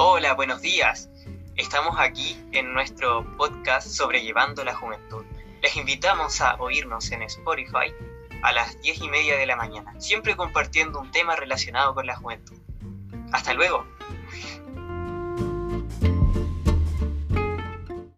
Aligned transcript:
Hola, 0.00 0.34
buenos 0.34 0.62
días. 0.62 1.10
Estamos 1.56 1.96
aquí 1.98 2.40
en 2.52 2.72
nuestro 2.72 3.26
podcast 3.36 3.88
Sobrellevando 3.88 4.62
la 4.62 4.72
Juventud. 4.72 5.24
Les 5.60 5.76
invitamos 5.76 6.40
a 6.40 6.54
oírnos 6.60 7.10
en 7.10 7.22
Spotify 7.22 7.92
a 8.44 8.52
las 8.52 8.80
10 8.80 9.00
y 9.00 9.08
media 9.08 9.36
de 9.36 9.44
la 9.44 9.56
mañana, 9.56 10.00
siempre 10.00 10.36
compartiendo 10.36 11.00
un 11.00 11.10
tema 11.10 11.34
relacionado 11.34 11.96
con 11.96 12.06
la 12.06 12.14
juventud. 12.14 12.56
Hasta 13.32 13.54
luego. 13.54 13.84